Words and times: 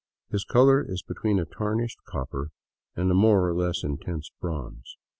His 0.31 0.43
color 0.43 0.83
is 0.83 1.03
between 1.03 1.37
a 1.37 1.45
tarnished 1.45 1.99
copper 2.07 2.49
and 2.95 3.11
a 3.11 3.13
more 3.13 3.47
or 3.47 3.53
less 3.53 3.83
intense 3.83 4.31
bronze. 4.41 4.97